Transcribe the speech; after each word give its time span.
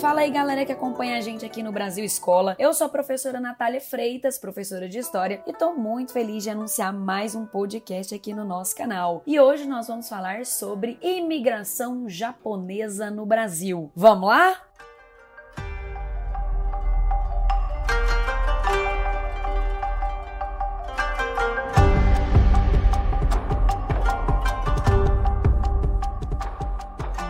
Fala 0.00 0.20
aí, 0.20 0.30
galera 0.30 0.66
que 0.66 0.72
acompanha 0.72 1.16
a 1.16 1.20
gente 1.22 1.44
aqui 1.44 1.62
no 1.62 1.72
Brasil 1.72 2.04
Escola. 2.04 2.54
Eu 2.58 2.74
sou 2.74 2.86
a 2.86 2.90
professora 2.90 3.40
Natália 3.40 3.80
Freitas, 3.80 4.36
professora 4.36 4.86
de 4.86 4.98
História, 4.98 5.42
e 5.46 5.54
tô 5.54 5.72
muito 5.72 6.12
feliz 6.12 6.42
de 6.42 6.50
anunciar 6.50 6.92
mais 6.92 7.34
um 7.34 7.46
podcast 7.46 8.14
aqui 8.14 8.34
no 8.34 8.44
nosso 8.44 8.76
canal. 8.76 9.22
E 9.26 9.40
hoje 9.40 9.66
nós 9.66 9.88
vamos 9.88 10.06
falar 10.06 10.44
sobre 10.44 10.98
imigração 11.00 12.10
japonesa 12.10 13.10
no 13.10 13.24
Brasil. 13.24 13.90
Vamos 13.96 14.28
lá? 14.28 14.60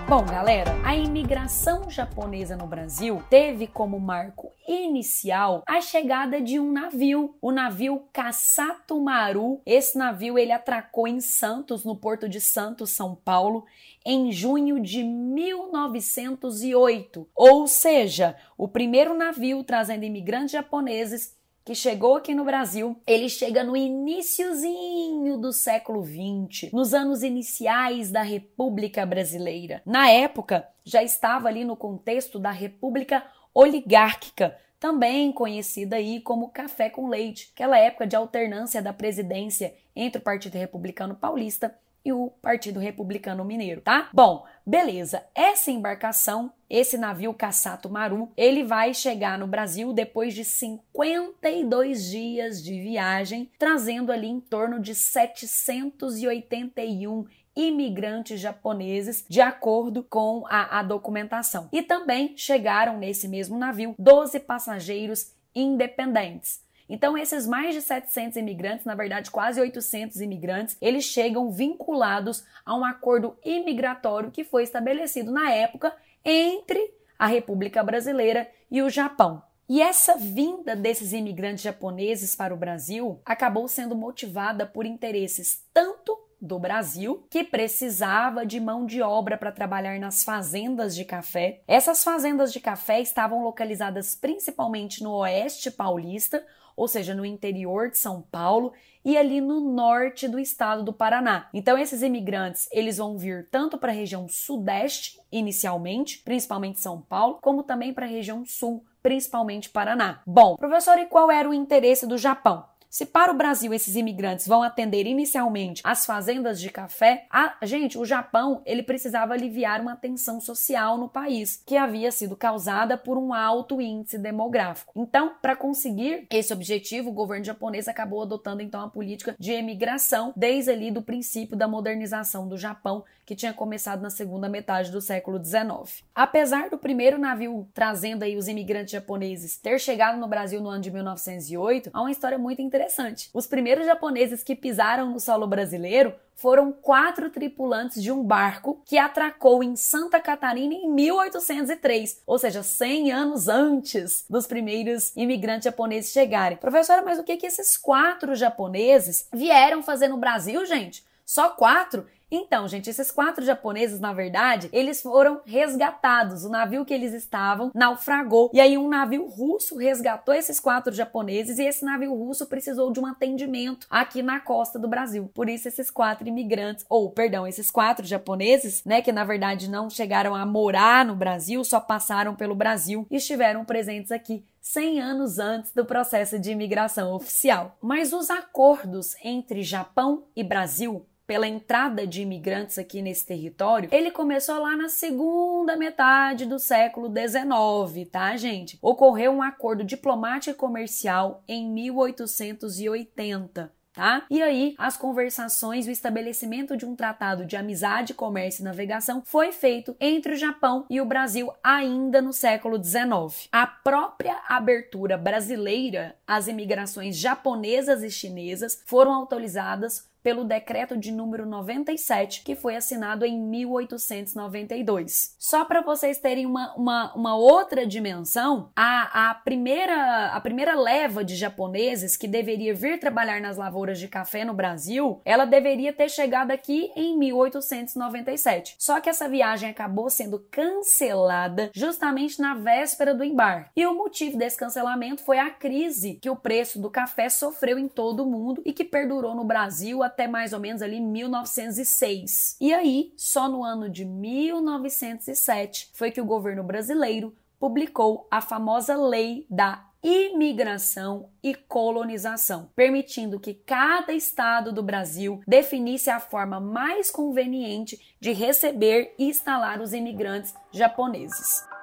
Bom, 0.08 0.24
galera, 0.24 0.70
a 0.84 0.94
imigração 0.94 1.90
japonesa 1.90 2.56
no 2.56 2.64
Brasil 2.64 3.20
teve 3.28 3.66
como 3.66 3.98
marco 3.98 4.52
inicial 4.68 5.64
a 5.66 5.80
chegada 5.80 6.40
de 6.40 6.60
um 6.60 6.70
navio, 6.70 7.34
o 7.42 7.50
navio 7.50 8.04
Kasato 8.12 9.00
Maru. 9.00 9.60
Esse 9.66 9.98
navio 9.98 10.38
ele 10.38 10.52
atracou 10.52 11.08
em 11.08 11.20
Santos, 11.20 11.84
no 11.84 11.96
porto 11.96 12.28
de 12.28 12.40
Santos, 12.40 12.90
São 12.90 13.16
Paulo, 13.16 13.64
em 14.04 14.30
junho 14.30 14.78
de 14.78 15.02
1908. 15.02 17.28
Ou 17.34 17.66
seja, 17.66 18.36
o 18.56 18.68
primeiro 18.68 19.12
navio 19.12 19.64
trazendo 19.64 20.04
imigrantes 20.04 20.52
japoneses 20.52 21.35
que 21.66 21.74
chegou 21.74 22.14
aqui 22.14 22.32
no 22.32 22.44
Brasil, 22.44 22.96
ele 23.04 23.28
chega 23.28 23.64
no 23.64 23.76
iníciozinho 23.76 25.36
do 25.36 25.52
século 25.52 26.00
XX, 26.00 26.70
nos 26.72 26.94
anos 26.94 27.24
iniciais 27.24 28.08
da 28.08 28.22
República 28.22 29.04
Brasileira. 29.04 29.82
Na 29.84 30.08
época, 30.08 30.64
já 30.84 31.02
estava 31.02 31.48
ali 31.48 31.64
no 31.64 31.76
contexto 31.76 32.38
da 32.38 32.52
República 32.52 33.26
Oligárquica, 33.52 34.56
também 34.78 35.32
conhecida 35.32 35.96
aí 35.96 36.20
como 36.20 36.50
café 36.50 36.88
com 36.88 37.08
leite, 37.08 37.50
aquela 37.52 37.76
época 37.76 38.06
de 38.06 38.14
alternância 38.14 38.80
da 38.80 38.92
presidência 38.92 39.74
entre 39.96 40.20
o 40.20 40.24
Partido 40.24 40.54
Republicano 40.54 41.16
Paulista 41.16 41.76
e 42.06 42.12
o 42.12 42.30
Partido 42.40 42.78
Republicano 42.78 43.44
Mineiro, 43.44 43.80
tá? 43.80 44.08
Bom, 44.12 44.46
beleza. 44.64 45.24
Essa 45.34 45.72
embarcação, 45.72 46.52
esse 46.70 46.96
navio 46.96 47.34
Cassato 47.34 47.90
Maru, 47.90 48.30
ele 48.36 48.62
vai 48.62 48.94
chegar 48.94 49.36
no 49.36 49.48
Brasil 49.48 49.92
depois 49.92 50.32
de 50.32 50.44
52 50.44 52.04
dias 52.04 52.62
de 52.62 52.80
viagem, 52.80 53.50
trazendo 53.58 54.12
ali 54.12 54.28
em 54.28 54.38
torno 54.38 54.78
de 54.78 54.94
781 54.94 57.26
imigrantes 57.56 58.38
japoneses, 58.38 59.24
de 59.28 59.40
acordo 59.40 60.04
com 60.04 60.44
a, 60.46 60.78
a, 60.78 60.84
documentação. 60.84 61.68
E 61.72 61.82
também 61.82 62.36
chegaram 62.36 62.98
nesse 62.98 63.26
mesmo 63.26 63.58
navio 63.58 63.96
12 63.98 64.38
passageiros 64.40 65.34
independentes. 65.54 66.65
Então, 66.88 67.18
esses 67.18 67.46
mais 67.46 67.74
de 67.74 67.82
700 67.82 68.36
imigrantes, 68.36 68.84
na 68.84 68.94
verdade 68.94 69.30
quase 69.30 69.60
800 69.60 70.20
imigrantes, 70.20 70.76
eles 70.80 71.04
chegam 71.04 71.50
vinculados 71.50 72.44
a 72.64 72.76
um 72.76 72.84
acordo 72.84 73.36
imigratório 73.44 74.30
que 74.30 74.44
foi 74.44 74.62
estabelecido 74.62 75.32
na 75.32 75.50
época 75.50 75.94
entre 76.24 76.94
a 77.18 77.26
República 77.26 77.82
Brasileira 77.82 78.48
e 78.70 78.82
o 78.82 78.90
Japão. 78.90 79.42
E 79.68 79.82
essa 79.82 80.16
vinda 80.16 80.76
desses 80.76 81.12
imigrantes 81.12 81.64
japoneses 81.64 82.36
para 82.36 82.54
o 82.54 82.56
Brasil 82.56 83.20
acabou 83.24 83.66
sendo 83.66 83.96
motivada 83.96 84.64
por 84.64 84.86
interesses 84.86 85.64
tanto 85.74 85.95
do 86.40 86.58
Brasil, 86.58 87.26
que 87.30 87.42
precisava 87.42 88.44
de 88.44 88.60
mão 88.60 88.84
de 88.84 89.02
obra 89.02 89.36
para 89.36 89.52
trabalhar 89.52 89.98
nas 89.98 90.22
fazendas 90.22 90.94
de 90.94 91.04
café. 91.04 91.62
Essas 91.66 92.04
fazendas 92.04 92.52
de 92.52 92.60
café 92.60 93.00
estavam 93.00 93.42
localizadas 93.42 94.14
principalmente 94.14 95.02
no 95.02 95.12
oeste 95.12 95.70
paulista, 95.70 96.44
ou 96.76 96.86
seja, 96.86 97.14
no 97.14 97.24
interior 97.24 97.90
de 97.90 97.96
São 97.96 98.20
Paulo 98.20 98.72
e 99.02 99.16
ali 99.16 99.40
no 99.40 99.60
norte 99.60 100.28
do 100.28 100.38
estado 100.38 100.82
do 100.82 100.92
Paraná. 100.92 101.48
Então 101.54 101.78
esses 101.78 102.02
imigrantes, 102.02 102.68
eles 102.72 102.98
vão 102.98 103.16
vir 103.16 103.48
tanto 103.50 103.78
para 103.78 103.92
a 103.92 103.94
região 103.94 104.28
sudeste 104.28 105.18
inicialmente, 105.32 106.18
principalmente 106.18 106.80
São 106.80 107.00
Paulo, 107.00 107.38
como 107.40 107.62
também 107.62 107.94
para 107.94 108.04
a 108.04 108.08
região 108.08 108.44
sul, 108.44 108.84
principalmente 109.02 109.70
Paraná. 109.70 110.20
Bom, 110.26 110.56
professor, 110.56 110.98
e 110.98 111.06
qual 111.06 111.30
era 111.30 111.48
o 111.48 111.54
interesse 111.54 112.06
do 112.06 112.18
Japão? 112.18 112.64
Se 112.88 113.04
para 113.04 113.32
o 113.32 113.36
Brasil 113.36 113.74
esses 113.74 113.96
imigrantes 113.96 114.46
vão 114.46 114.62
atender 114.62 115.06
inicialmente 115.06 115.82
as 115.84 116.06
fazendas 116.06 116.60
de 116.60 116.70
café, 116.70 117.26
a, 117.30 117.56
gente, 117.62 117.98
o 117.98 118.04
Japão, 118.04 118.62
ele 118.64 118.82
precisava 118.82 119.34
aliviar 119.34 119.80
uma 119.80 119.96
tensão 119.96 120.40
social 120.40 120.96
no 120.96 121.08
país, 121.08 121.62
que 121.66 121.76
havia 121.76 122.10
sido 122.10 122.36
causada 122.36 122.96
por 122.96 123.18
um 123.18 123.34
alto 123.34 123.80
índice 123.80 124.18
demográfico. 124.18 124.92
Então, 124.96 125.34
para 125.42 125.56
conseguir 125.56 126.26
esse 126.30 126.52
objetivo, 126.52 127.10
o 127.10 127.14
governo 127.14 127.44
japonês 127.44 127.88
acabou 127.88 128.22
adotando 128.22 128.62
então 128.62 128.80
a 128.80 128.88
política 128.88 129.34
de 129.38 129.52
emigração 129.52 130.32
desde 130.36 130.70
ali 130.70 130.90
do 130.90 131.02
princípio 131.02 131.56
da 131.56 131.68
modernização 131.68 132.48
do 132.48 132.56
Japão, 132.56 133.04
que 133.24 133.34
tinha 133.34 133.52
começado 133.52 134.00
na 134.00 134.10
segunda 134.10 134.48
metade 134.48 134.90
do 134.92 135.00
século 135.00 135.42
XIX. 135.44 136.04
Apesar 136.14 136.70
do 136.70 136.78
primeiro 136.78 137.18
navio 137.18 137.68
trazendo 137.74 138.22
aí 138.22 138.36
os 138.36 138.46
imigrantes 138.46 138.92
japoneses 138.92 139.58
ter 139.58 139.80
chegado 139.80 140.18
no 140.18 140.28
Brasil 140.28 140.60
no 140.60 140.68
ano 140.68 140.80
de 140.80 140.90
1908, 140.90 141.90
há 141.92 142.00
uma 142.00 142.10
história 142.10 142.38
muito 142.38 142.62
interessante 142.62 142.75
interessante. 142.76 143.30
Os 143.32 143.46
primeiros 143.46 143.86
japoneses 143.86 144.42
que 144.42 144.54
pisaram 144.54 145.10
no 145.10 145.18
solo 145.18 145.46
brasileiro 145.46 146.14
foram 146.34 146.70
quatro 146.70 147.30
tripulantes 147.30 148.02
de 148.02 148.12
um 148.12 148.22
barco 148.22 148.82
que 148.84 148.98
atracou 148.98 149.64
em 149.64 149.74
Santa 149.74 150.20
Catarina 150.20 150.74
em 150.74 150.88
1803, 150.88 152.22
ou 152.26 152.38
seja, 152.38 152.62
100 152.62 153.10
anos 153.10 153.48
antes 153.48 154.24
dos 154.28 154.46
primeiros 154.46 155.16
imigrantes 155.16 155.64
japoneses 155.64 156.12
chegarem. 156.12 156.58
Professora, 156.58 157.02
mas 157.02 157.18
o 157.18 157.24
que 157.24 157.38
que 157.38 157.46
esses 157.46 157.76
quatro 157.76 158.34
japoneses 158.34 159.26
vieram 159.32 159.82
fazer 159.82 160.08
no 160.08 160.18
Brasil, 160.18 160.64
gente? 160.66 161.04
Só 161.24 161.48
quatro? 161.50 162.06
Então, 162.28 162.66
gente, 162.66 162.90
esses 162.90 163.10
quatro 163.12 163.44
japoneses, 163.44 164.00
na 164.00 164.12
verdade, 164.12 164.68
eles 164.72 165.00
foram 165.00 165.40
resgatados. 165.46 166.44
O 166.44 166.48
navio 166.48 166.84
que 166.84 166.92
eles 166.92 167.14
estavam 167.14 167.70
naufragou. 167.72 168.50
E 168.52 168.60
aí, 168.60 168.76
um 168.76 168.88
navio 168.88 169.28
russo 169.28 169.76
resgatou 169.76 170.34
esses 170.34 170.58
quatro 170.58 170.92
japoneses 170.92 171.58
e 171.58 171.64
esse 171.64 171.84
navio 171.84 172.12
russo 172.12 172.46
precisou 172.46 172.92
de 172.92 172.98
um 172.98 173.06
atendimento 173.06 173.86
aqui 173.88 174.22
na 174.22 174.40
costa 174.40 174.76
do 174.76 174.88
Brasil. 174.88 175.30
Por 175.32 175.48
isso, 175.48 175.68
esses 175.68 175.88
quatro 175.88 176.26
imigrantes, 176.26 176.84
ou, 176.88 177.12
perdão, 177.12 177.46
esses 177.46 177.70
quatro 177.70 178.04
japoneses, 178.04 178.82
né, 178.84 179.00
que 179.00 179.12
na 179.12 179.24
verdade 179.24 179.70
não 179.70 179.88
chegaram 179.88 180.34
a 180.34 180.44
morar 180.44 181.04
no 181.04 181.14
Brasil, 181.14 181.62
só 181.62 181.78
passaram 181.78 182.34
pelo 182.34 182.56
Brasil 182.56 183.06
e 183.08 183.16
estiveram 183.16 183.64
presentes 183.64 184.10
aqui 184.10 184.44
100 184.60 185.00
anos 185.00 185.38
antes 185.38 185.72
do 185.72 185.84
processo 185.84 186.40
de 186.40 186.50
imigração 186.50 187.12
oficial. 187.12 187.76
Mas 187.80 188.12
os 188.12 188.30
acordos 188.30 189.14
entre 189.22 189.62
Japão 189.62 190.24
e 190.34 190.42
Brasil 190.42 191.06
pela 191.26 191.48
entrada 191.48 192.06
de 192.06 192.22
imigrantes 192.22 192.78
aqui 192.78 193.02
nesse 193.02 193.26
território, 193.26 193.88
ele 193.92 194.10
começou 194.10 194.60
lá 194.60 194.76
na 194.76 194.88
segunda 194.88 195.76
metade 195.76 196.46
do 196.46 196.58
século 196.58 197.08
XIX, 197.08 198.08
tá, 198.10 198.36
gente? 198.36 198.78
Ocorreu 198.80 199.32
um 199.32 199.42
acordo 199.42 199.82
diplomático 199.82 200.46
e 200.50 200.54
comercial 200.54 201.42
em 201.48 201.68
1880. 201.68 203.74
Tá? 203.96 204.26
E 204.28 204.42
aí, 204.42 204.74
as 204.76 204.94
conversações, 204.94 205.86
o 205.86 205.90
estabelecimento 205.90 206.76
de 206.76 206.84
um 206.84 206.94
tratado 206.94 207.46
de 207.46 207.56
amizade, 207.56 208.12
comércio 208.12 208.60
e 208.60 208.64
navegação 208.64 209.22
foi 209.24 209.52
feito 209.52 209.96
entre 209.98 210.34
o 210.34 210.36
Japão 210.36 210.84
e 210.90 211.00
o 211.00 211.06
Brasil 211.06 211.50
ainda 211.64 212.20
no 212.20 212.30
século 212.30 212.76
XIX. 212.76 213.48
A 213.50 213.66
própria 213.66 214.38
abertura 214.50 215.16
brasileira 215.16 216.14
às 216.26 216.46
imigrações 216.46 217.16
japonesas 217.16 218.02
e 218.02 218.10
chinesas 218.10 218.82
foram 218.84 219.14
autorizadas 219.14 220.06
pelo 220.26 220.42
decreto 220.42 220.96
de 220.96 221.12
número 221.12 221.46
97, 221.46 222.42
que 222.42 222.56
foi 222.56 222.74
assinado 222.74 223.24
em 223.24 223.40
1892. 223.40 225.36
Só 225.38 225.64
para 225.64 225.82
vocês 225.82 226.18
terem 226.18 226.44
uma, 226.44 226.74
uma, 226.74 227.14
uma, 227.14 227.36
outra 227.36 227.86
dimensão, 227.86 228.72
a, 228.74 229.30
a, 229.30 229.34
primeira, 229.34 230.32
a 230.32 230.40
primeira 230.40 230.74
leva 230.74 231.22
de 231.22 231.36
japoneses 231.36 232.16
que 232.16 232.26
deveria 232.26 232.74
vir 232.74 232.98
trabalhar 232.98 233.40
nas 233.40 233.56
lavouras 233.56 234.00
de 234.00 234.08
café 234.08 234.44
no 234.44 234.52
Brasil, 234.52 235.20
ela 235.24 235.44
deveria 235.44 235.92
ter 235.92 236.08
chegado 236.08 236.50
aqui 236.50 236.90
em 236.96 237.16
1897. 237.16 238.74
Só 238.80 239.00
que 239.00 239.08
essa 239.08 239.28
viagem 239.28 239.70
acabou 239.70 240.10
sendo 240.10 240.40
cancelada 240.50 241.70
justamente 241.72 242.40
na 242.40 242.56
véspera 242.56 243.14
do 243.14 243.22
embarque. 243.22 243.70
E 243.76 243.86
o 243.86 243.94
motivo 243.94 244.36
desse 244.36 244.58
cancelamento 244.58 245.22
foi 245.22 245.38
a 245.38 245.50
crise 245.50 246.18
que 246.20 246.28
o 246.28 246.34
preço 246.34 246.80
do 246.80 246.90
café 246.90 247.28
sofreu 247.28 247.78
em 247.78 247.86
todo 247.86 248.24
o 248.24 248.28
mundo 248.28 248.60
e 248.64 248.72
que 248.72 248.82
perdurou 248.82 249.32
no 249.32 249.44
Brasil 249.44 250.02
até 250.02 250.15
até 250.16 250.26
mais 250.26 250.54
ou 250.54 250.60
menos 250.60 250.80
ali 250.80 250.98
1906. 250.98 252.56
E 252.58 252.72
aí, 252.72 253.12
só 253.18 253.50
no 253.50 253.62
ano 253.62 253.90
de 253.90 254.06
1907 254.06 255.90
foi 255.92 256.10
que 256.10 256.22
o 256.22 256.24
governo 256.24 256.64
brasileiro 256.64 257.36
publicou 257.60 258.26
a 258.30 258.40
famosa 258.40 258.96
Lei 258.96 259.46
da 259.50 259.84
imigração 260.02 261.28
e 261.42 261.54
colonização, 261.54 262.70
permitindo 262.74 263.38
que 263.38 263.52
cada 263.52 264.12
estado 264.14 264.72
do 264.72 264.82
Brasil 264.82 265.42
definisse 265.46 266.08
a 266.08 266.20
forma 266.20 266.60
mais 266.60 267.10
conveniente 267.10 268.16
de 268.18 268.32
receber 268.32 269.14
e 269.18 269.28
instalar 269.28 269.82
os 269.82 269.92
imigrantes 269.92 270.54
japoneses. 270.72 271.75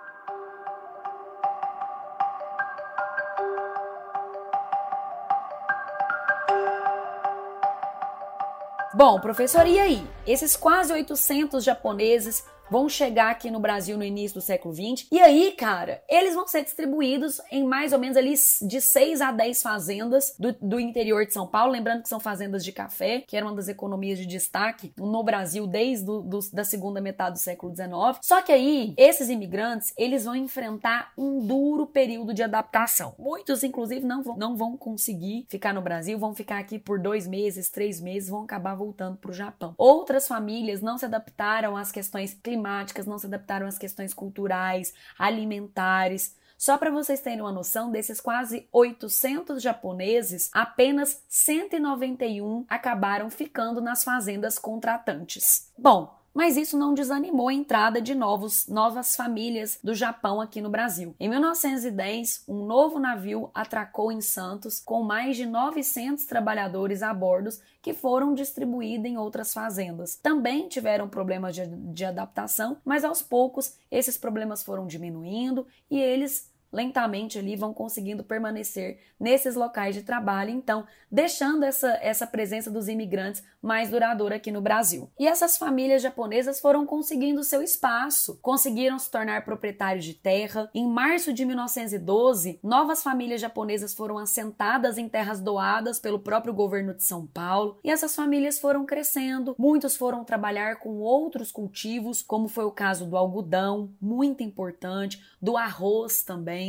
Bom, 8.96 9.20
professor, 9.20 9.66
e 9.66 9.80
aí? 9.80 10.08
Esses 10.28 10.56
quase 10.56 10.94
800 10.94 11.64
japoneses 11.64 12.46
vão 12.74 12.90
chegar 12.90 13.30
aqui 13.30 13.52
no 13.52 13.60
Brasil 13.60 13.96
no 13.96 14.04
início 14.04 14.40
do 14.40 14.44
século 14.44 14.74
XX. 14.74 15.06
E 15.12 15.20
aí, 15.20 15.52
cara, 15.52 16.02
eles 16.10 16.34
vão 16.34 16.48
ser 16.48 16.64
distribuídos 16.64 17.40
em 17.52 17.64
mais 17.64 17.94
ou 17.94 18.00
menos 18.00 18.18
ali 18.18 18.34
de 18.64 18.82
6 18.82 19.22
a 19.22 19.32
10 19.32 19.62
fazendas 19.62 20.36
do, 20.40 20.52
do 20.60 20.80
interior 20.80 21.24
de 21.24 21.34
São 21.34 21.46
Paulo. 21.46 21.72
Lembrando 21.72 22.02
que 22.02 22.10
são 22.10 22.20
fazendas 22.20 22.66
de 22.66 22.72
café, 22.72 23.22
que 23.28 23.38
era 23.38 23.46
uma 23.46 23.54
das 23.54 23.68
economias 23.68 24.18
de 24.18 24.26
destaque 24.26 24.92
no 24.98 25.22
Brasil 25.24 25.68
desde 25.68 26.04
do, 26.04 26.22
do, 26.22 26.40
da 26.52 26.64
segunda 26.64 27.00
metade 27.00 27.36
do 27.36 27.40
século 27.40 27.76
XIX. 27.76 28.18
Só 28.24 28.42
que 28.42 28.52
aí, 28.52 28.96
esses 28.98 29.30
imigrantes, 29.30 29.94
eles 29.96 30.26
vão 30.26 30.36
enfrentar 30.36 31.14
um 31.16 31.46
duro 31.46 31.86
período 31.86 32.34
de 32.34 32.42
adaptação. 32.42 33.14
Muitos, 33.20 33.64
inclusive, 33.64 34.04
não 34.04 34.24
vão, 34.24 34.36
não 34.36 34.58
vão 34.58 34.76
conseguir 34.76 35.46
ficar 35.48 35.76
no 35.76 35.82
Brasil, 35.82 36.18
vão 36.18 36.34
ficar 36.34 36.58
aqui 36.58 36.80
por 36.80 37.00
dois 37.00 37.28
meses, 37.28 37.70
três 37.70 38.02
meses, 38.02 38.30
vão 38.30 38.42
acabar 38.42 38.74
voltando 38.74 39.18
para 39.18 39.30
o 39.30 39.34
Japão. 39.34 39.76
Outras 39.78 40.28
famílias 40.28 40.82
não 40.82 40.98
se 40.98 41.06
adaptaram 41.06 41.78
às 41.78 41.92
questões 41.92 42.34
climáticas 42.34 42.63
climáticas, 42.64 43.06
não 43.06 43.20
se 43.20 43.28
adaptaram 43.28 43.68
às 43.68 43.78
questões 43.78 44.14
culturais, 44.14 44.94
alimentares. 45.20 46.36
Só 46.58 46.78
para 46.78 46.90
vocês 46.92 47.20
terem 47.20 47.42
uma 47.42 47.52
noção, 47.52 47.92
desses 47.92 48.22
quase 48.22 48.68
800 48.72 49.62
japoneses, 49.62 50.50
apenas 50.54 51.22
191 51.28 52.66
acabaram 52.70 53.30
ficando 53.30 53.82
nas 53.82 54.04
fazendas 54.04 54.58
contratantes. 54.58 55.72
Bom, 55.78 56.18
mas 56.34 56.58
isso 56.58 56.78
não 56.78 56.94
desanimou 56.94 57.50
a 57.50 57.54
entrada 57.54 58.02
de 58.02 58.16
novos, 58.16 58.68
novas 58.68 59.16
famílias 59.16 59.78
do 59.84 59.94
Japão 59.94 60.42
aqui 60.42 60.62
no 60.62 60.70
Brasil. 60.70 61.16
Em 61.20 61.30
1910, 61.30 62.44
um 62.48 62.66
novo 62.66 63.00
navio 63.00 63.52
atracou 63.54 64.12
em 64.12 64.22
Santos 64.22 64.80
com 64.80 65.04
mais 65.04 65.38
de 65.38 65.46
900 65.46 66.26
trabalhadores 66.26 67.04
a 67.04 67.14
bordo 67.14 67.50
que 67.82 67.94
foram 67.94 68.34
distribuídos 68.34 69.06
em 69.06 69.18
outras 69.18 69.54
fazendas. 69.54 70.16
Também 70.16 70.68
tiveram 70.68 71.08
problemas 71.10 71.54
de, 71.54 71.68
de 71.68 72.06
adaptação, 72.06 72.78
mas 72.84 73.04
aos 73.04 73.22
poucos 73.22 73.76
esses 73.92 74.18
problemas 74.18 74.64
foram 74.64 74.88
diminuindo 74.88 75.68
e 75.92 76.00
eles 76.00 76.53
lentamente 76.74 77.38
ali 77.38 77.56
vão 77.56 77.74
conseguindo 77.74 78.24
permanecer 78.24 79.00
nesses 79.20 79.56
locais 79.56 79.94
de 79.94 80.02
trabalho, 80.02 80.50
então 80.50 80.86
deixando 81.10 81.64
essa, 81.64 81.98
essa 82.02 82.26
presença 82.26 82.72
dos 82.72 82.88
imigrantes 82.88 83.44
mais 83.62 83.90
duradoura 83.90 84.36
aqui 84.36 84.52
no 84.52 84.60
Brasil. 84.60 85.10
E 85.18 85.28
essas 85.28 85.58
famílias 85.58 86.02
japonesas 86.02 86.60
foram 86.60 86.86
conseguindo 86.86 87.44
seu 87.44 87.62
espaço, 87.62 88.40
conseguiram 88.42 88.98
se 88.98 89.10
tornar 89.10 89.46
proprietários 89.46 90.04
de 90.04 90.16
terra. 90.16 90.70
Em 90.74 90.88
março 90.88 91.32
de 91.32 91.46
1912, 91.46 92.60
novas 92.64 93.04
famílias 93.04 93.40
japonesas 93.40 93.94
foram 93.94 94.18
assentadas 94.18 94.98
em 94.98 95.08
terras 95.08 95.40
doadas 95.40 96.00
pelo 96.00 96.20
próprio 96.20 96.54
governo 96.54 96.94
de 96.94 97.04
São 97.04 97.28
Paulo, 97.28 97.78
e 97.84 97.92
essas 97.92 98.16
famílias 98.16 98.60
foram 98.60 98.86
crescendo, 98.86 99.56
muitos 99.58 99.96
foram 99.96 100.24
trabalhar 100.24 100.78
com 100.78 100.98
outros 101.00 101.52
cultivos, 101.52 102.22
como 102.24 102.48
foi 102.48 102.66
o 102.66 102.72
caso 102.72 103.06
do 103.06 103.16
algodão, 103.16 103.92
muito 104.02 104.42
importante, 104.42 105.22
do 105.40 105.56
arroz 105.56 106.24
também. 106.24 106.63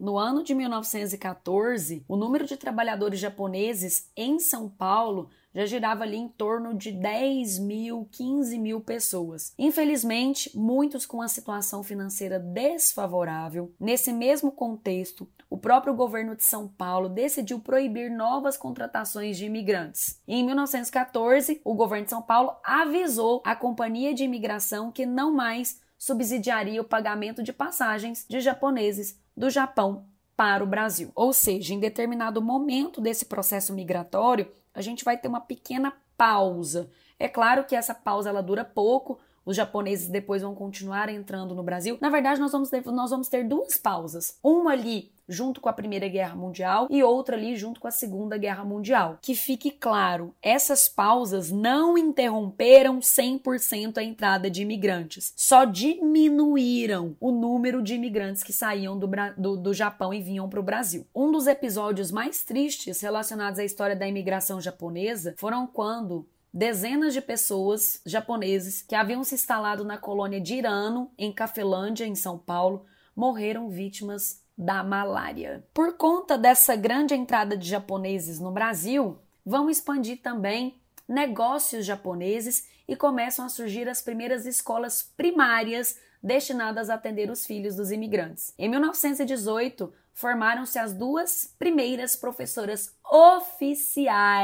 No 0.00 0.16
ano 0.16 0.42
de 0.42 0.54
1914, 0.54 2.02
o 2.08 2.16
número 2.16 2.46
de 2.46 2.56
trabalhadores 2.56 3.20
japoneses 3.20 4.08
em 4.16 4.38
São 4.38 4.66
Paulo 4.66 5.28
já 5.54 5.66
girava 5.66 6.04
ali 6.04 6.16
em 6.16 6.26
torno 6.26 6.72
de 6.72 6.90
10 6.90 7.58
mil, 7.58 8.08
15 8.10 8.58
mil 8.58 8.80
pessoas. 8.80 9.52
Infelizmente, 9.58 10.56
muitos 10.56 11.04
com 11.04 11.20
a 11.20 11.28
situação 11.28 11.82
financeira 11.82 12.38
desfavorável. 12.38 13.74
Nesse 13.78 14.12
mesmo 14.12 14.50
contexto, 14.50 15.28
o 15.50 15.58
próprio 15.58 15.92
governo 15.92 16.36
de 16.36 16.44
São 16.44 16.68
Paulo 16.68 17.08
decidiu 17.08 17.58
proibir 17.58 18.10
novas 18.10 18.56
contratações 18.56 19.36
de 19.36 19.46
imigrantes. 19.46 20.20
em 20.26 20.44
1914, 20.44 21.60
o 21.64 21.74
governo 21.74 22.04
de 22.04 22.10
São 22.10 22.22
Paulo 22.22 22.56
avisou 22.64 23.42
a 23.44 23.56
companhia 23.56 24.14
de 24.14 24.24
imigração 24.24 24.92
que 24.92 25.04
não 25.04 25.32
mais 25.32 25.80
subsidiaria 25.98 26.80
o 26.80 26.84
pagamento 26.84 27.42
de 27.42 27.52
passagens 27.52 28.24
de 28.26 28.40
japoneses 28.40 29.18
do 29.40 29.48
Japão 29.48 30.04
para 30.36 30.62
o 30.62 30.66
Brasil. 30.66 31.10
Ou 31.14 31.32
seja, 31.32 31.72
em 31.72 31.80
determinado 31.80 32.42
momento 32.42 33.00
desse 33.00 33.24
processo 33.24 33.72
migratório, 33.72 34.52
a 34.74 34.82
gente 34.82 35.02
vai 35.02 35.16
ter 35.16 35.28
uma 35.28 35.40
pequena 35.40 35.94
pausa. 36.14 36.90
É 37.18 37.26
claro 37.26 37.64
que 37.64 37.74
essa 37.74 37.94
pausa 37.94 38.28
ela 38.28 38.42
dura 38.42 38.66
pouco, 38.66 39.18
os 39.44 39.56
japoneses 39.56 40.08
depois 40.08 40.42
vão 40.42 40.54
continuar 40.54 41.08
entrando 41.08 41.54
no 41.54 41.62
Brasil. 41.62 41.98
Na 42.00 42.10
verdade, 42.10 42.40
nós 42.40 42.52
vamos 42.52 42.70
ter, 42.70 42.84
nós 42.86 43.10
vamos 43.10 43.28
ter 43.28 43.44
duas 43.44 43.76
pausas. 43.76 44.38
Uma 44.42 44.72
ali 44.72 45.10
junto 45.30 45.60
com 45.60 45.68
a 45.68 45.72
Primeira 45.72 46.08
Guerra 46.08 46.34
Mundial 46.34 46.88
e 46.90 47.02
outra 47.02 47.36
ali 47.36 47.56
junto 47.56 47.80
com 47.80 47.86
a 47.86 47.92
Segunda 47.92 48.36
Guerra 48.36 48.64
Mundial. 48.64 49.18
Que 49.22 49.34
fique 49.34 49.70
claro, 49.70 50.34
essas 50.42 50.88
pausas 50.88 51.50
não 51.50 51.96
interromperam 51.96 52.98
100% 52.98 53.98
a 53.98 54.02
entrada 54.02 54.50
de 54.50 54.62
imigrantes, 54.62 55.32
só 55.36 55.64
diminuíram 55.64 57.16
o 57.20 57.30
número 57.30 57.80
de 57.80 57.94
imigrantes 57.94 58.42
que 58.42 58.52
saíam 58.52 58.98
do, 58.98 59.08
do, 59.38 59.56
do 59.56 59.72
Japão 59.72 60.12
e 60.12 60.20
vinham 60.20 60.48
para 60.48 60.60
o 60.60 60.64
Brasil. 60.64 61.06
Um 61.14 61.30
dos 61.30 61.46
episódios 61.46 62.10
mais 62.10 62.42
tristes 62.42 63.00
relacionados 63.00 63.60
à 63.60 63.64
história 63.64 63.94
da 63.94 64.08
imigração 64.08 64.60
japonesa 64.60 65.34
foram 65.38 65.66
quando 65.66 66.26
dezenas 66.52 67.14
de 67.14 67.20
pessoas 67.20 68.00
japoneses 68.04 68.82
que 68.82 68.94
haviam 68.94 69.22
se 69.22 69.34
instalado 69.34 69.84
na 69.84 69.96
colônia 69.96 70.40
de 70.40 70.54
Irano, 70.54 71.12
em 71.16 71.32
Cafelândia, 71.32 72.04
em 72.04 72.14
São 72.14 72.38
Paulo, 72.38 72.84
morreram 73.14 73.68
vítimas 73.68 74.42
da 74.56 74.82
malária. 74.82 75.64
Por 75.72 75.96
conta 75.96 76.36
dessa 76.36 76.76
grande 76.76 77.14
entrada 77.14 77.56
de 77.56 77.68
japoneses 77.68 78.38
no 78.38 78.50
Brasil, 78.50 79.18
vão 79.44 79.70
expandir 79.70 80.20
também 80.20 80.80
negócios 81.08 81.86
japoneses 81.86 82.68
e 82.86 82.94
começam 82.94 83.44
a 83.44 83.48
surgir 83.48 83.88
as 83.88 84.02
primeiras 84.02 84.44
escolas 84.46 85.02
primárias 85.16 85.98
destinadas 86.22 86.90
a 86.90 86.94
atender 86.94 87.30
os 87.30 87.46
filhos 87.46 87.76
dos 87.76 87.90
imigrantes. 87.90 88.52
Em 88.58 88.68
1918, 88.68 89.92
formaram-se 90.12 90.78
as 90.78 90.92
duas 90.92 91.54
primeiras 91.58 92.14
professoras 92.14 92.94
oficiais 93.10 94.38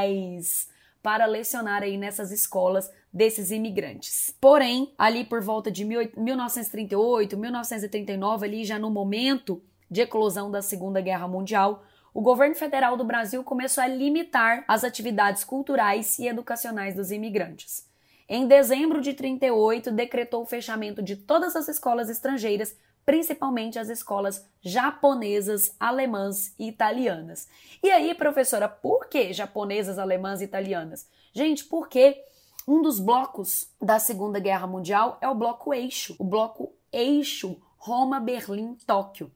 para 1.01 1.25
lecionar 1.25 1.83
aí 1.83 1.97
nessas 1.97 2.31
escolas 2.31 2.91
desses 3.11 3.51
imigrantes. 3.51 4.35
Porém, 4.39 4.93
ali 4.97 5.23
por 5.23 5.41
volta 5.41 5.71
de 5.71 5.85
1938, 5.85 7.37
1939, 7.37 8.45
ali 8.45 8.65
já 8.65 8.77
no 8.77 8.89
momento 8.89 9.61
de 9.89 10.01
eclosão 10.01 10.51
da 10.51 10.61
Segunda 10.61 11.01
Guerra 11.01 11.27
Mundial, 11.27 11.83
o 12.13 12.21
governo 12.21 12.55
federal 12.55 12.97
do 12.97 13.03
Brasil 13.03 13.43
começou 13.43 13.83
a 13.83 13.87
limitar 13.87 14.65
as 14.67 14.83
atividades 14.83 15.43
culturais 15.43 16.17
e 16.17 16.27
educacionais 16.27 16.95
dos 16.95 17.11
imigrantes. 17.11 17.87
Em 18.27 18.45
dezembro 18.45 19.01
de 19.01 19.13
38, 19.13 19.91
decretou 19.91 20.41
o 20.41 20.45
fechamento 20.45 21.01
de 21.01 21.15
todas 21.15 21.55
as 21.55 21.67
escolas 21.67 22.09
estrangeiras, 22.09 22.75
principalmente 23.07 23.79
as 23.79 23.87
escolas 23.87 24.45
japonesas, 24.61 25.73
alemãs 25.79 26.53
e 26.59 26.67
italianas. 26.67 27.47
E 27.81 27.89
aí, 27.89 28.13
professora, 28.13 28.67
por 28.67 29.07
que 29.07 29.31
japonesas, 29.31 29.97
alemãs 29.97 30.41
e 30.41 30.43
italianas? 30.43 31.07
Gente, 31.31 31.63
porque 31.63 32.21
um 32.67 32.81
dos 32.81 32.99
blocos 32.99 33.69
da 33.81 33.97
Segunda 33.97 34.41
Guerra 34.41 34.67
Mundial 34.67 35.17
é 35.21 35.29
o 35.29 35.33
bloco 35.33 35.73
eixo, 35.73 36.17
o 36.19 36.25
bloco 36.25 36.73
eixo 36.91 37.55
Roma, 37.77 38.19
Berlim, 38.19 38.75
Tóquio. 38.85 39.31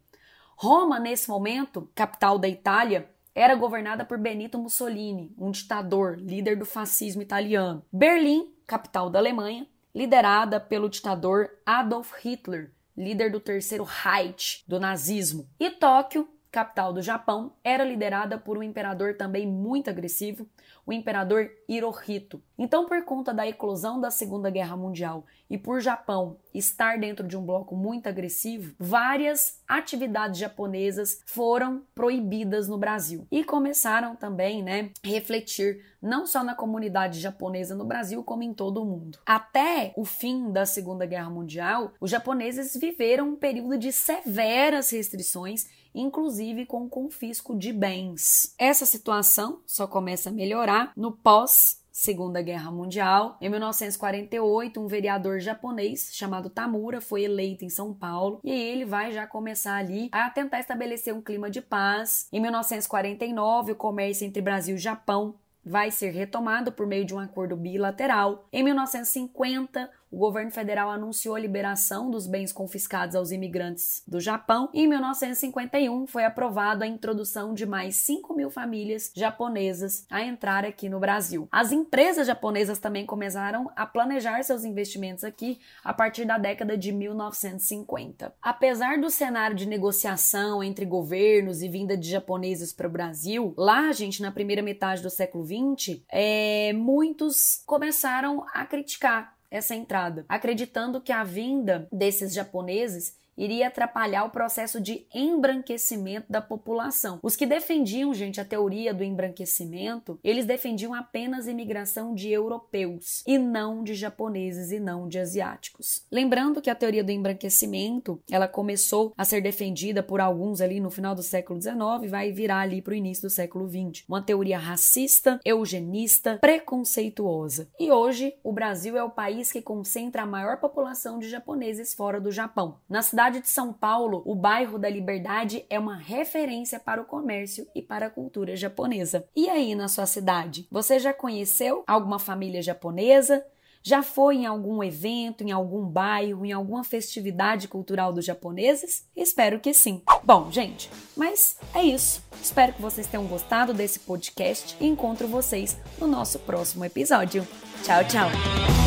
Roma, 0.57 0.99
nesse 0.99 1.29
momento, 1.29 1.89
capital 1.95 2.37
da 2.37 2.49
Itália, 2.49 3.09
era 3.33 3.55
governada 3.55 4.03
por 4.03 4.17
Benito 4.17 4.59
Mussolini, 4.59 5.33
um 5.37 5.49
ditador, 5.49 6.19
líder 6.19 6.57
do 6.57 6.65
fascismo 6.65 7.21
italiano. 7.21 7.85
Berlim, 7.89 8.53
capital 8.67 9.09
da 9.09 9.19
Alemanha, 9.19 9.65
liderada 9.95 10.59
pelo 10.59 10.89
ditador 10.89 11.49
Adolf 11.65 12.11
Hitler, 12.21 12.69
líder 12.95 13.31
do 13.31 13.39
terceiro 13.39 13.83
Reich 13.83 14.63
do 14.67 14.79
nazismo. 14.79 15.49
E 15.59 15.69
Tóquio, 15.69 16.27
capital 16.51 16.91
do 16.91 17.01
Japão, 17.01 17.53
era 17.63 17.83
liderada 17.83 18.37
por 18.37 18.57
um 18.57 18.63
imperador 18.63 19.15
também 19.15 19.47
muito 19.47 19.89
agressivo, 19.89 20.45
o 20.85 20.91
imperador 20.91 21.49
Hirohito. 21.67 22.41
Então, 22.57 22.85
por 22.85 23.03
conta 23.05 23.33
da 23.33 23.47
eclosão 23.47 24.01
da 24.01 24.11
Segunda 24.11 24.49
Guerra 24.49 24.75
Mundial 24.75 25.25
e 25.49 25.57
por 25.57 25.79
Japão 25.79 26.37
estar 26.53 26.99
dentro 26.99 27.25
de 27.25 27.37
um 27.37 27.45
bloco 27.45 27.75
muito 27.75 28.07
agressivo, 28.07 28.75
várias 28.77 29.61
atividades 29.67 30.39
japonesas 30.39 31.21
foram 31.25 31.83
proibidas 31.95 32.67
no 32.67 32.77
Brasil 32.77 33.25
e 33.31 33.43
começaram 33.43 34.15
também, 34.15 34.61
né, 34.61 34.91
refletir 35.03 35.85
não 36.01 36.25
só 36.25 36.43
na 36.43 36.55
comunidade 36.55 37.19
japonesa 37.19 37.75
no 37.75 37.85
Brasil, 37.85 38.23
como 38.23 38.43
em 38.43 38.53
todo 38.53 38.81
o 38.81 38.85
mundo. 38.85 39.19
Até 39.25 39.93
o 39.95 40.03
fim 40.03 40.51
da 40.51 40.65
Segunda 40.65 41.05
Guerra 41.05 41.29
Mundial, 41.29 41.93
os 41.99 42.09
japoneses 42.09 42.75
viveram 42.75 43.29
um 43.29 43.35
período 43.35 43.77
de 43.77 43.91
severas 43.91 44.89
restrições 44.89 45.67
inclusive 45.93 46.65
com 46.65 46.89
confisco 46.89 47.57
de 47.57 47.71
bens. 47.73 48.53
Essa 48.57 48.85
situação 48.85 49.61
só 49.65 49.87
começa 49.87 50.29
a 50.29 50.31
melhorar 50.31 50.91
no 50.95 51.11
pós 51.11 51.81
Segunda 51.91 52.41
Guerra 52.41 52.71
Mundial. 52.71 53.37
Em 53.41 53.49
1948, 53.49 54.79
um 54.79 54.87
vereador 54.87 55.39
japonês 55.39 56.09
chamado 56.13 56.49
Tamura 56.49 57.01
foi 57.01 57.23
eleito 57.23 57.65
em 57.65 57.69
São 57.69 57.93
Paulo 57.93 58.39
e 58.43 58.51
ele 58.51 58.85
vai 58.85 59.11
já 59.11 59.27
começar 59.27 59.75
ali 59.75 60.09
a 60.11 60.29
tentar 60.29 60.59
estabelecer 60.59 61.13
um 61.13 61.21
clima 61.21 61.49
de 61.49 61.61
paz. 61.61 62.27
Em 62.31 62.39
1949, 62.39 63.73
o 63.73 63.75
comércio 63.75 64.25
entre 64.25 64.41
Brasil 64.41 64.75
e 64.75 64.79
Japão 64.79 65.35
vai 65.63 65.91
ser 65.91 66.09
retomado 66.09 66.71
por 66.71 66.87
meio 66.87 67.05
de 67.05 67.13
um 67.13 67.19
acordo 67.19 67.55
bilateral. 67.55 68.47
Em 68.51 68.63
1950, 68.63 69.89
o 70.11 70.17
governo 70.17 70.51
federal 70.51 70.91
anunciou 70.91 71.35
a 71.35 71.39
liberação 71.39 72.11
dos 72.11 72.27
bens 72.27 72.51
confiscados 72.51 73.15
aos 73.15 73.31
imigrantes 73.31 74.03
do 74.05 74.19
Japão 74.19 74.69
e 74.73 74.81
em 74.81 74.87
1951 74.87 76.05
foi 76.05 76.25
aprovado 76.25 76.83
a 76.83 76.87
introdução 76.87 77.53
de 77.53 77.65
mais 77.65 77.95
5 77.95 78.35
mil 78.35 78.49
famílias 78.49 79.11
japonesas 79.15 80.05
a 80.09 80.21
entrar 80.21 80.65
aqui 80.65 80.89
no 80.89 80.99
Brasil. 80.99 81.47
As 81.49 81.71
empresas 81.71 82.27
japonesas 82.27 82.77
também 82.77 83.05
começaram 83.05 83.71
a 83.75 83.85
planejar 83.85 84.43
seus 84.43 84.65
investimentos 84.65 85.23
aqui 85.23 85.59
a 85.83 85.93
partir 85.93 86.25
da 86.25 86.37
década 86.37 86.77
de 86.77 86.91
1950. 86.91 88.33
Apesar 88.41 88.99
do 88.99 89.09
cenário 89.09 89.55
de 89.55 89.65
negociação 89.65 90.61
entre 90.61 90.85
governos 90.85 91.61
e 91.61 91.69
vinda 91.69 91.95
de 91.95 92.09
japoneses 92.09 92.73
para 92.73 92.87
o 92.87 92.91
Brasil, 92.91 93.53
lá, 93.57 93.91
gente, 93.93 94.21
na 94.21 94.31
primeira 94.31 94.61
metade 94.61 95.01
do 95.01 95.09
século 95.09 95.45
XX, 95.45 96.01
é, 96.09 96.73
muitos 96.73 97.63
começaram 97.65 98.45
a 98.53 98.65
criticar 98.65 99.39
essa 99.51 99.75
entrada, 99.75 100.25
acreditando 100.29 101.01
que 101.01 101.11
a 101.11 101.23
vinda 101.23 101.87
desses 101.91 102.33
japoneses 102.33 103.19
iria 103.37 103.67
atrapalhar 103.67 104.23
o 104.25 104.29
processo 104.29 104.79
de 104.79 105.05
embranquecimento 105.13 106.31
da 106.31 106.41
população. 106.41 107.19
Os 107.23 107.35
que 107.35 107.45
defendiam, 107.45 108.13
gente, 108.13 108.39
a 108.39 108.45
teoria 108.45 108.93
do 108.93 109.03
embranquecimento, 109.03 110.19
eles 110.23 110.45
defendiam 110.45 110.93
apenas 110.93 111.47
a 111.47 111.51
imigração 111.51 112.13
de 112.13 112.29
europeus 112.29 113.23
e 113.25 113.37
não 113.37 113.83
de 113.83 113.93
japoneses 113.93 114.71
e 114.71 114.79
não 114.79 115.07
de 115.07 115.19
asiáticos. 115.19 116.05
Lembrando 116.11 116.61
que 116.61 116.69
a 116.69 116.75
teoria 116.75 117.03
do 117.03 117.11
embranquecimento, 117.11 118.21
ela 118.29 118.47
começou 118.47 119.13
a 119.17 119.25
ser 119.25 119.41
defendida 119.41 120.03
por 120.03 120.19
alguns 120.19 120.61
ali 120.61 120.79
no 120.79 120.91
final 120.91 121.15
do 121.15 121.23
século 121.23 121.61
XIX 121.61 121.77
e 122.03 122.07
vai 122.07 122.31
virar 122.31 122.59
ali 122.59 122.81
para 122.81 122.91
o 122.91 122.95
início 122.95 123.23
do 123.23 123.29
século 123.29 123.67
XX. 123.67 124.03
Uma 124.07 124.21
teoria 124.21 124.57
racista, 124.57 125.39
eugenista, 125.43 126.37
preconceituosa. 126.39 127.69
E 127.79 127.91
hoje, 127.91 128.33
o 128.43 128.51
Brasil 128.51 128.97
é 128.97 129.03
o 129.03 129.09
país 129.09 129.51
que 129.51 129.61
concentra 129.61 130.23
a 130.23 130.27
maior 130.27 130.57
população 130.57 131.19
de 131.19 131.29
japoneses 131.29 131.93
fora 131.93 132.19
do 132.19 132.31
Japão. 132.31 132.77
Na 132.89 133.01
cidade 133.01 133.20
cidade 133.21 133.41
de 133.41 133.49
São 133.49 133.71
Paulo, 133.71 134.23
o 134.25 134.33
bairro 134.33 134.79
da 134.79 134.89
Liberdade 134.89 135.63
é 135.69 135.77
uma 135.77 135.95
referência 135.95 136.79
para 136.79 136.99
o 136.99 137.05
comércio 137.05 137.67
e 137.75 137.79
para 137.79 138.07
a 138.07 138.09
cultura 138.09 138.55
japonesa. 138.55 139.25
E 139.35 139.47
aí, 139.47 139.75
na 139.75 139.87
sua 139.87 140.07
cidade, 140.07 140.67
você 140.71 140.97
já 140.97 141.13
conheceu 141.13 141.83
alguma 141.85 142.17
família 142.17 142.63
japonesa? 142.63 143.45
Já 143.83 144.01
foi 144.01 144.37
em 144.37 144.45
algum 144.47 144.83
evento, 144.83 145.43
em 145.43 145.51
algum 145.51 145.85
bairro, 145.85 146.43
em 146.43 146.51
alguma 146.51 146.83
festividade 146.83 147.67
cultural 147.67 148.11
dos 148.11 148.25
japoneses? 148.25 149.07
Espero 149.15 149.59
que 149.59 149.71
sim. 149.71 150.01
Bom, 150.23 150.51
gente, 150.51 150.89
mas 151.15 151.59
é 151.75 151.83
isso. 151.83 152.23
Espero 152.41 152.73
que 152.73 152.81
vocês 152.81 153.05
tenham 153.05 153.27
gostado 153.27 153.71
desse 153.71 153.99
podcast 153.99 154.75
e 154.79 154.87
encontro 154.87 155.27
vocês 155.27 155.77
no 155.99 156.07
nosso 156.07 156.39
próximo 156.39 156.83
episódio. 156.85 157.47
Tchau, 157.83 158.03
tchau! 158.05 158.80